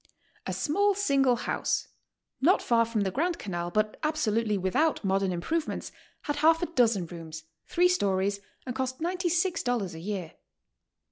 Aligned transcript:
A 0.47 0.51
small 0.53 0.95
single 0.95 1.35
house, 1.35 1.89
not 2.41 2.63
far 2.63 2.85
from 2.85 3.01
the 3.01 3.11
Grand 3.11 3.37
Canal, 3.37 3.69
but 3.69 3.97
absolutely 4.01 4.57
without 4.57 5.03
modern 5.03 5.31
improvements, 5.31 5.91
had 6.23 6.37
half 6.37 6.63
a 6.63 6.73
dozen 6.73 7.05
rooms, 7.05 7.43
three 7.67 7.87
stories, 7.87 8.39
and 8.65 8.75
cost 8.75 8.99
$96 8.99 9.93
a 9.93 9.99
year. 9.99 10.33